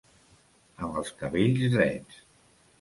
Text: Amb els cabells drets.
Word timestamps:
Amb 0.87 0.97
els 1.03 1.13
cabells 1.21 1.69
drets. 1.77 2.21